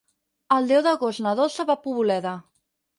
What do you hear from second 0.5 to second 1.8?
El deu d'agost na Dolça va